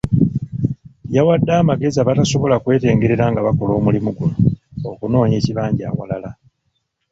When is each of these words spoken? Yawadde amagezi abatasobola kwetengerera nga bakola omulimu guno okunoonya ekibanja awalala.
Yawadde 1.15 1.51
amagezi 1.61 1.97
abatasobola 1.99 2.55
kwetengerera 2.63 3.25
nga 3.31 3.45
bakola 3.45 3.71
omulimu 3.79 4.09
guno 4.17 4.35
okunoonya 4.91 5.35
ekibanja 5.41 5.83
awalala. 5.91 6.31